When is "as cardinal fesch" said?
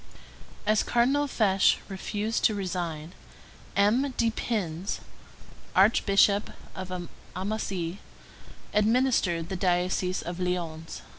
0.65-1.75